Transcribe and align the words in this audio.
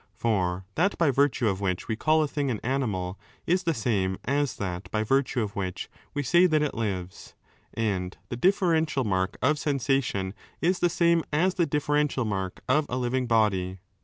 For 0.15 0.65
that 0.73 0.97
by 0.97 1.11
virtue 1.11 1.47
of 1.47 1.61
which 1.61 1.87
we 1.87 1.95
call 1.95 2.23
a 2.23 2.27
thing 2.27 2.49
an 2.49 2.59
animal 2.63 3.19
is 3.45 3.61
the 3.65 3.73
same 3.75 4.17
as 4.25 4.55
that 4.55 4.89
by 4.89 5.03
virtue 5.03 5.43
of 5.43 5.55
which 5.55 5.91
we 6.15 6.23
say 6.23 6.47
that 6.47 6.63
it 6.63 6.73
lives, 6.73 7.35
and 7.75 8.17
the 8.29 8.35
differential 8.35 9.03
mark 9.03 9.37
of 9.43 9.59
sensation 9.59 10.33
is 10.59 10.79
the 10.79 10.89
same 10.89 11.23
as 11.31 11.53
the 11.53 11.67
differential 11.67 12.25
mark 12.25 12.63
of 12.67 12.87
a 12.89 12.93
lo 12.95 13.01
living 13.01 13.27
body. 13.27 13.77